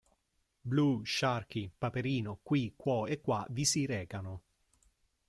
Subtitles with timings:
[0.65, 4.41] Blue, Sharkey, Paperino, Qui, Quo e Qua vi si recano.